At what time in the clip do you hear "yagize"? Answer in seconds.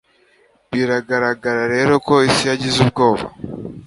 2.51-2.77